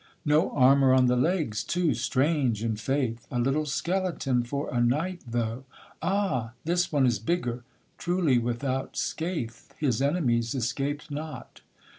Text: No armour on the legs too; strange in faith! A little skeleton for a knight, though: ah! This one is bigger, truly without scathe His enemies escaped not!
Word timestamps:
No 0.25 0.49
armour 0.53 0.95
on 0.95 1.05
the 1.05 1.15
legs 1.15 1.63
too; 1.63 1.93
strange 1.93 2.63
in 2.63 2.75
faith! 2.75 3.27
A 3.29 3.37
little 3.37 3.67
skeleton 3.67 4.41
for 4.41 4.67
a 4.73 4.81
knight, 4.81 5.21
though: 5.27 5.63
ah! 6.01 6.53
This 6.65 6.91
one 6.91 7.05
is 7.05 7.19
bigger, 7.19 7.63
truly 7.99 8.39
without 8.39 8.97
scathe 8.97 9.53
His 9.77 10.01
enemies 10.01 10.55
escaped 10.55 11.11
not! 11.11 11.61